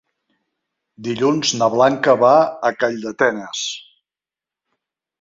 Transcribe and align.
Dilluns 1.07 1.51
na 1.61 1.69
Blanca 1.75 2.17
va 2.25 2.33
a 2.71 2.75
Calldetenes. 2.83 3.65